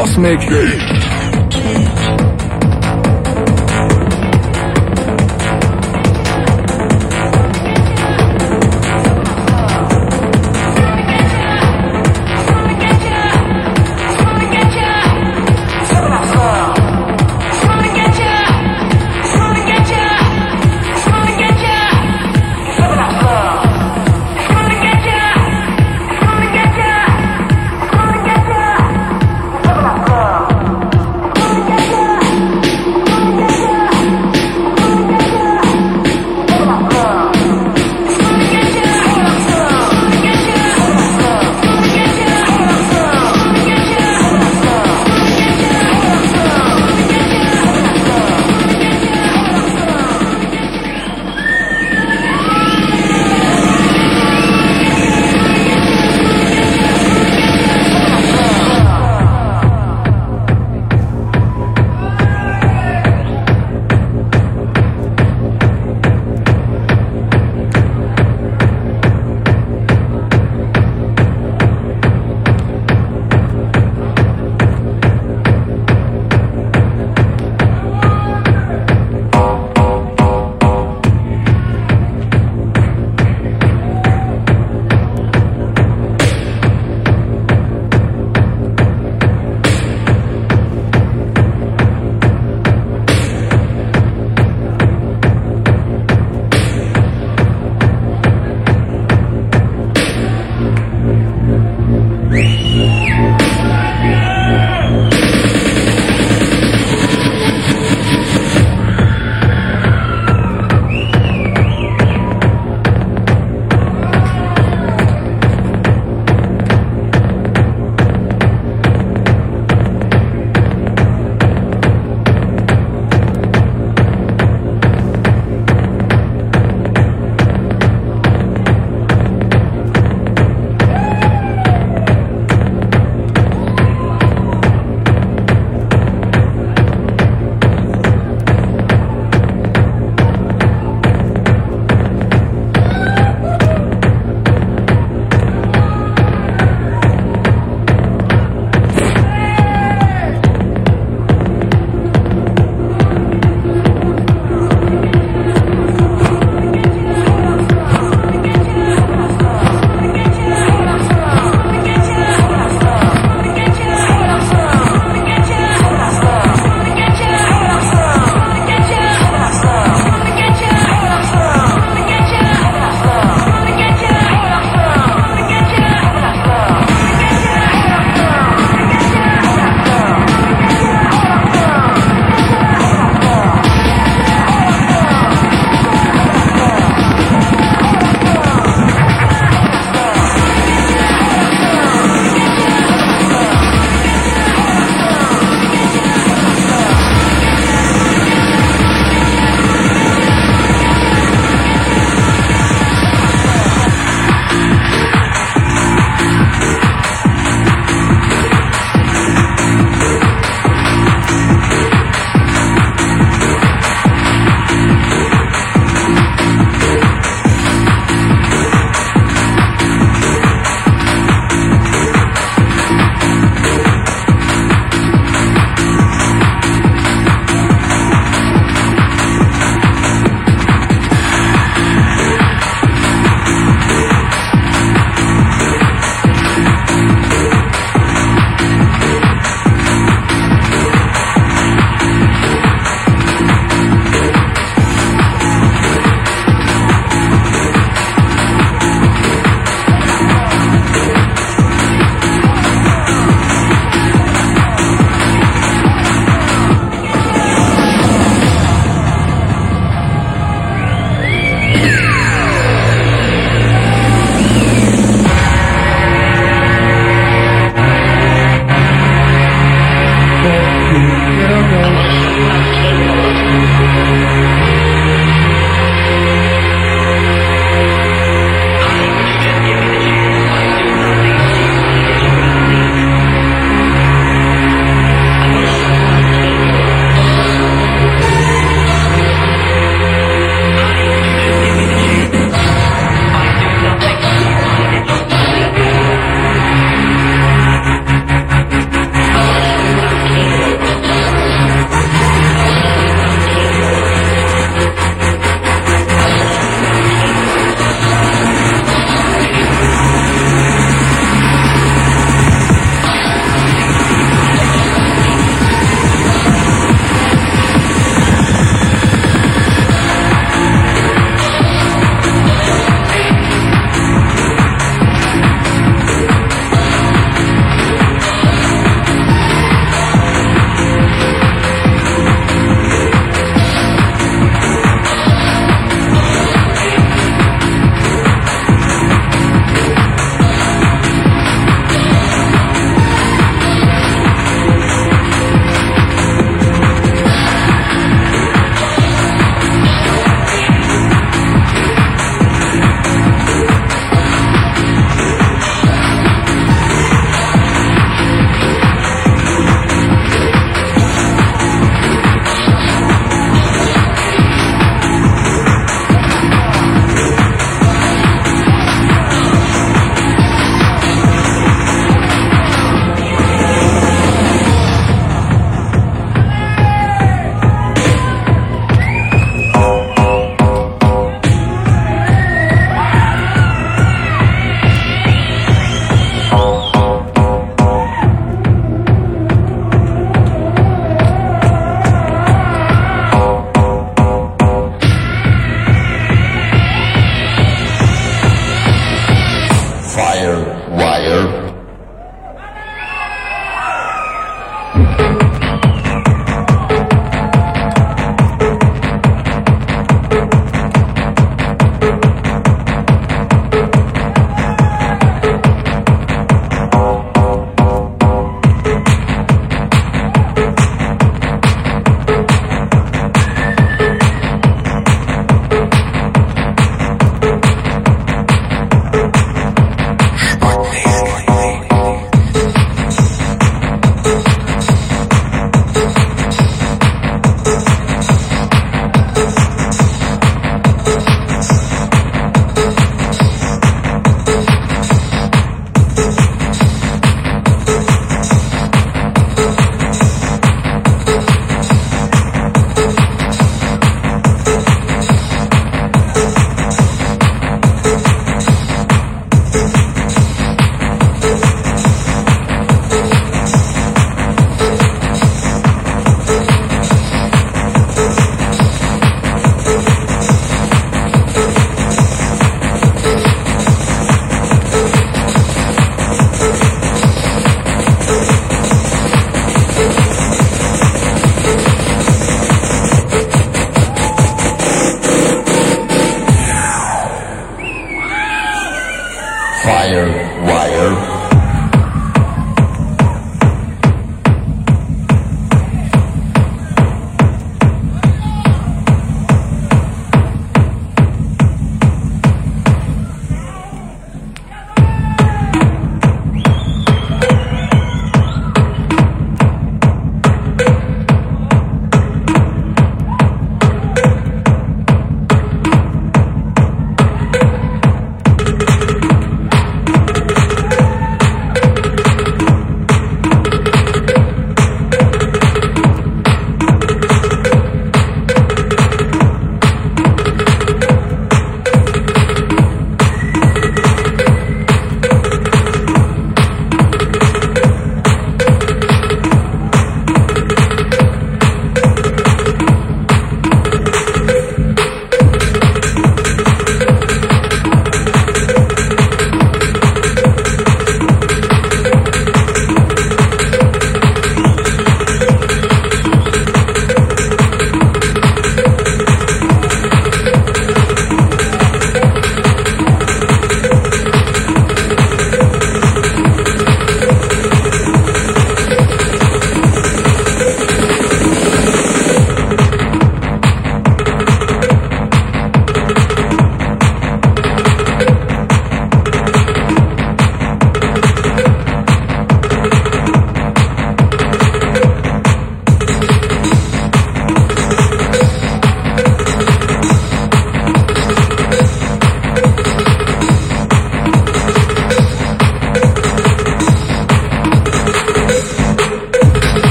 [0.00, 0.40] Cosmic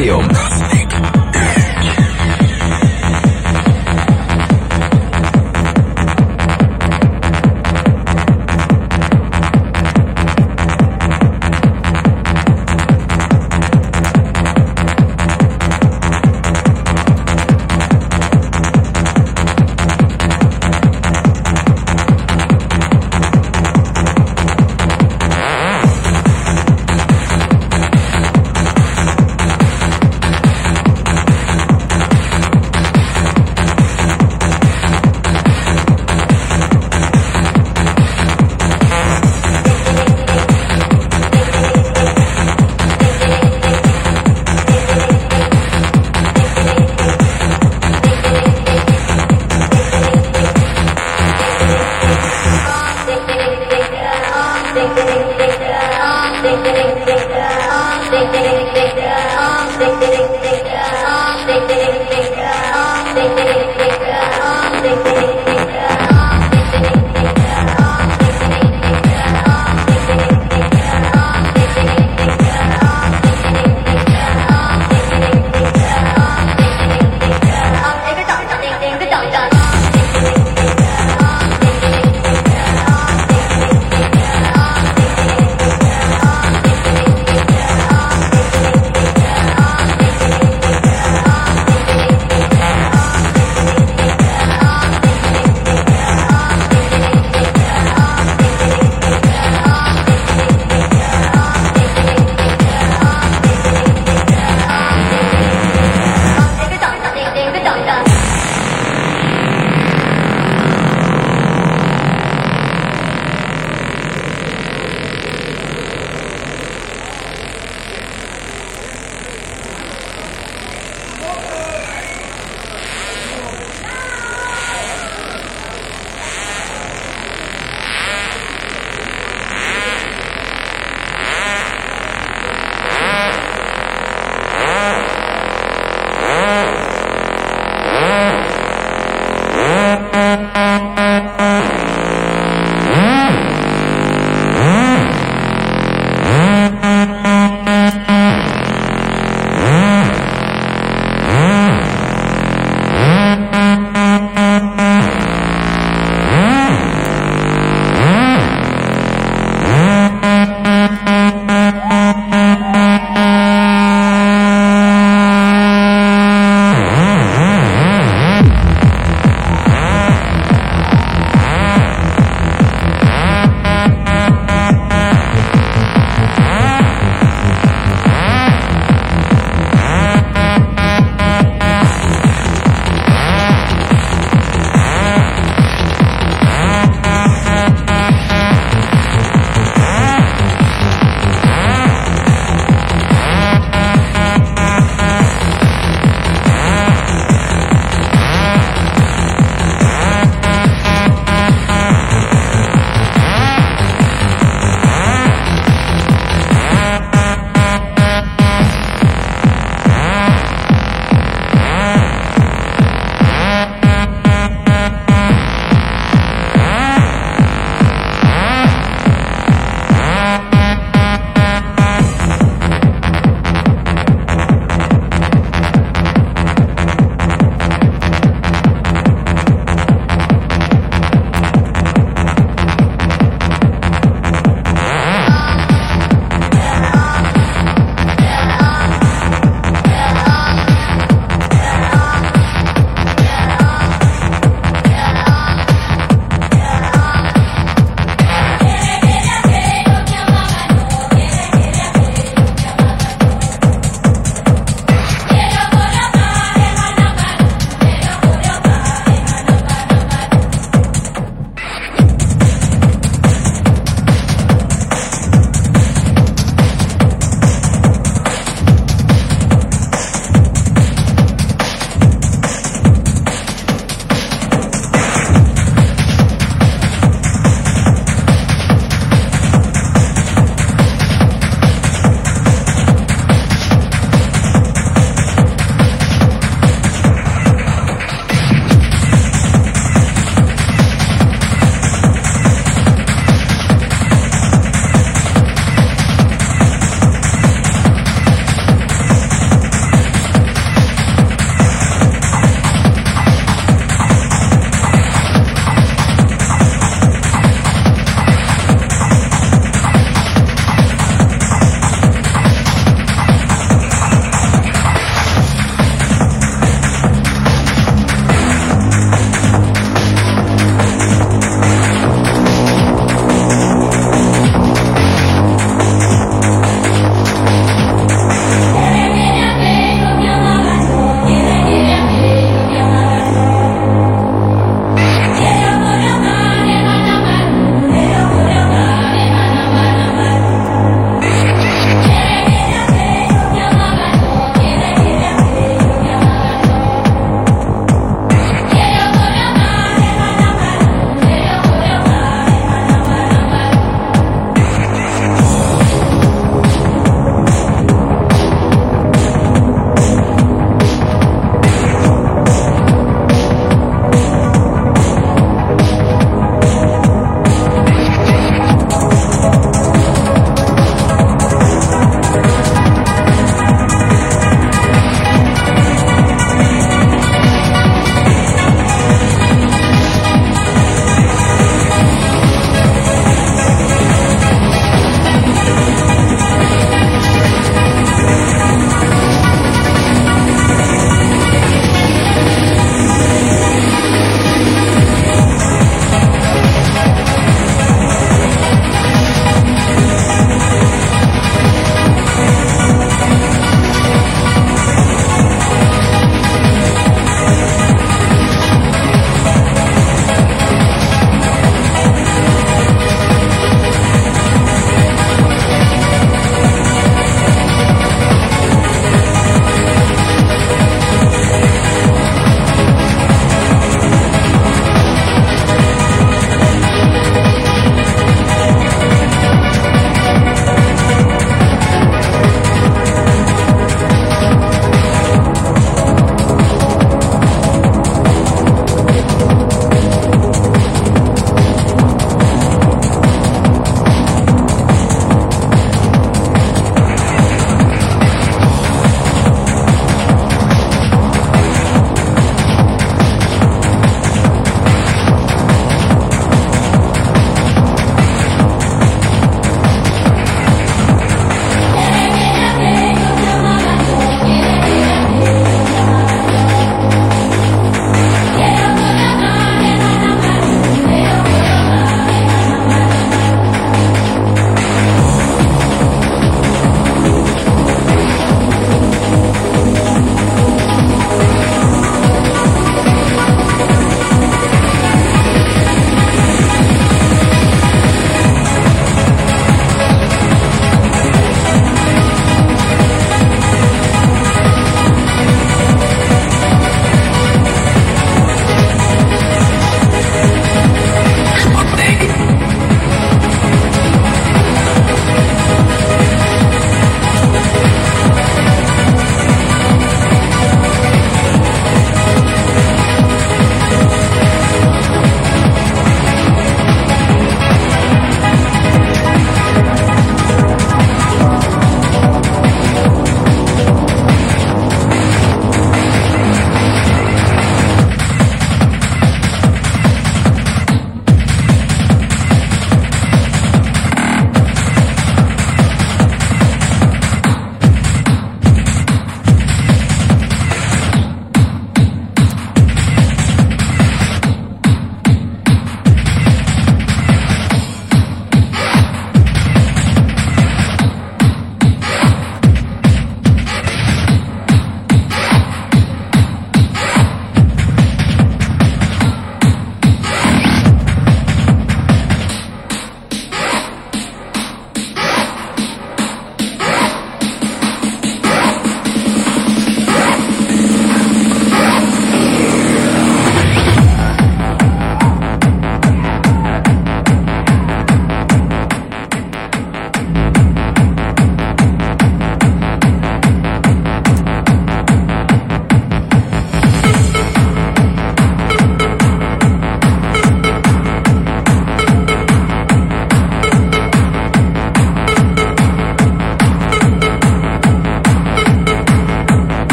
[0.00, 0.79] dem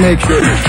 [0.00, 0.59] Bernabeu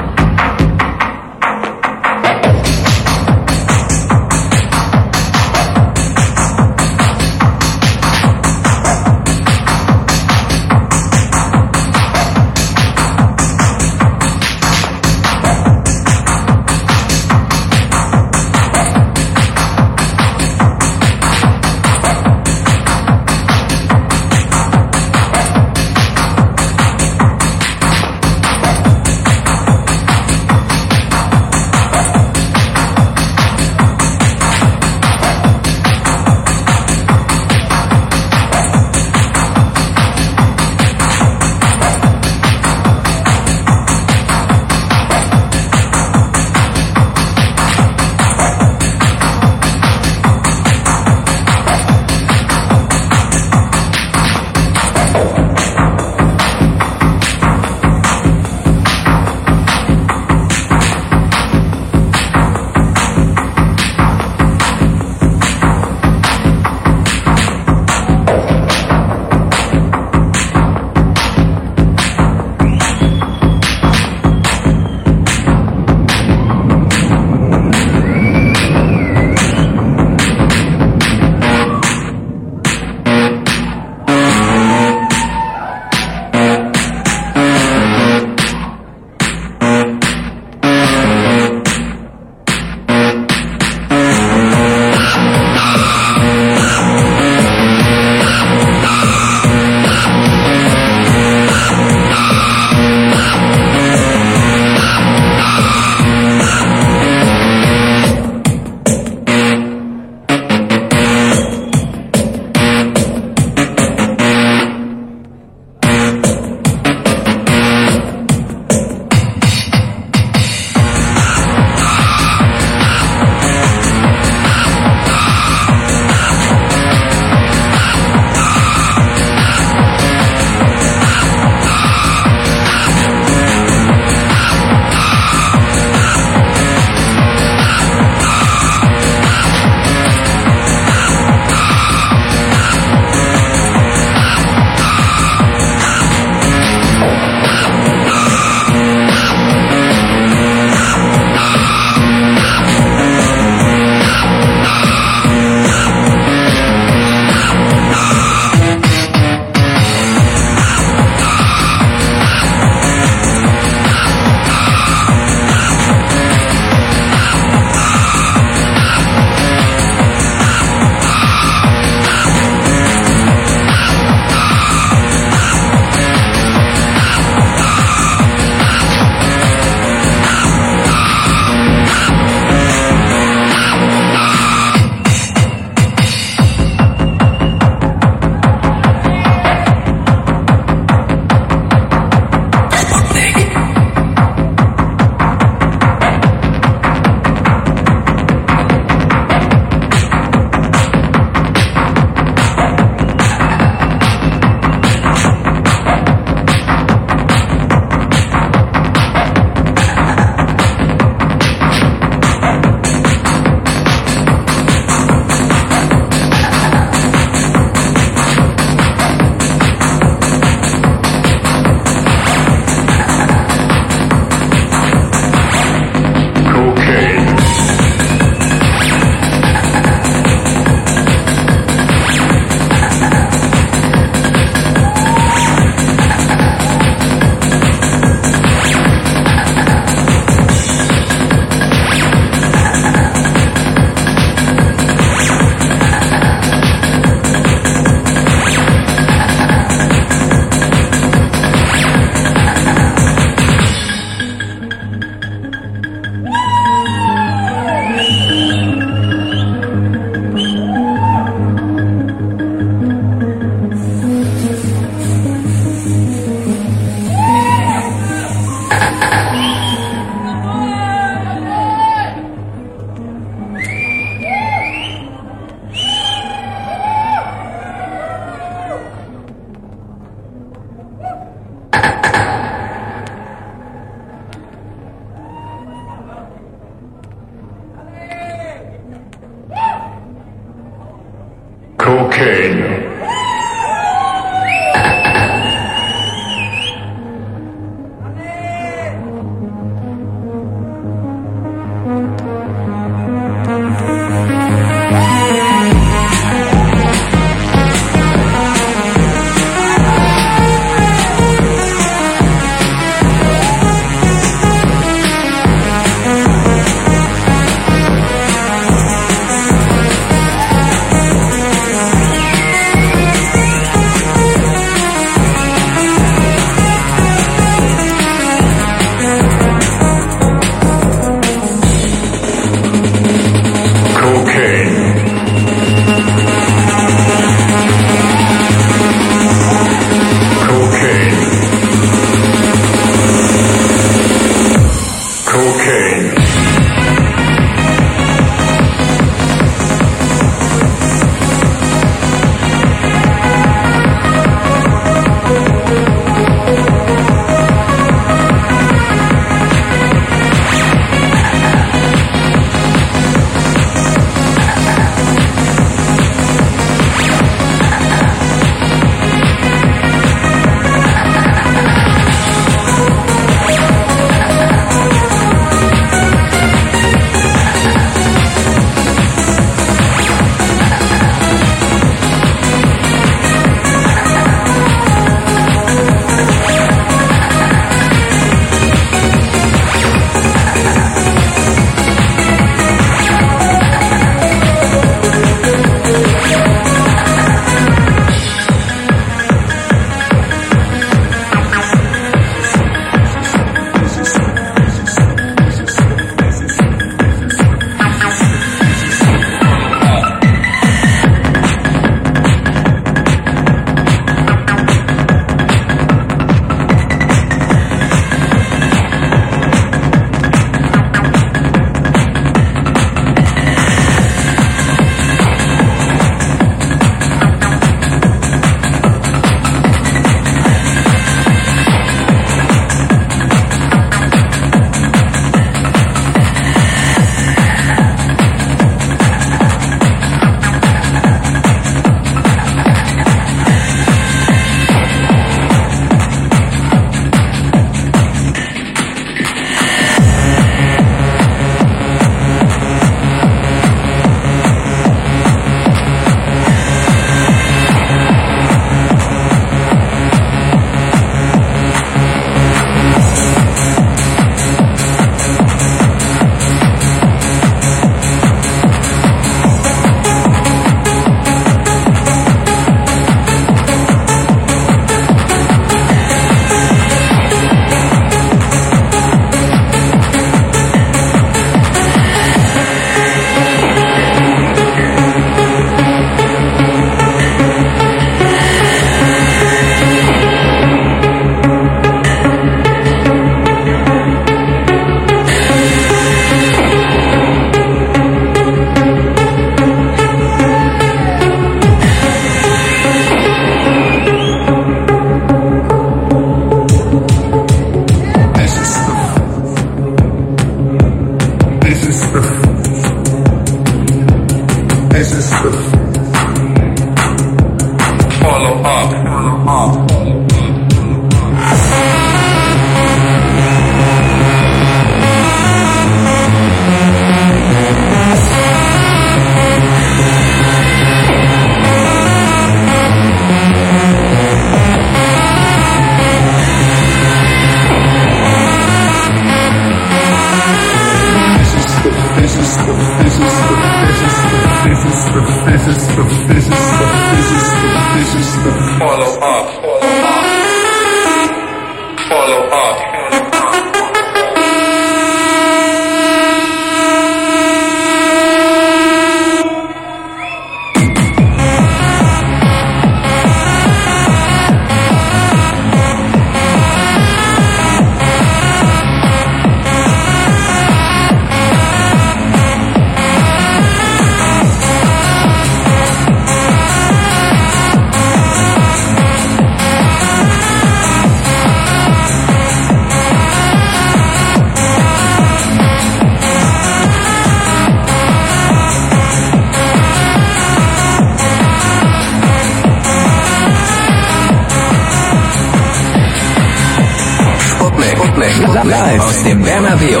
[598.52, 600.00] Live aus dem Bernabeu.